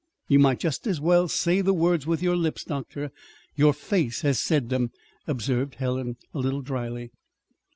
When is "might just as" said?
0.39-0.99